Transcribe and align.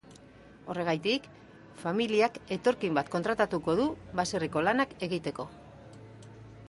Horregatik, 0.73 1.27
familiak 1.83 2.39
etorkin 2.57 2.97
bat 2.99 3.11
kontratatuko 3.17 3.77
du 3.81 3.85
baserriko 4.21 4.65
lanak 4.71 4.97
egiteko. 5.09 5.47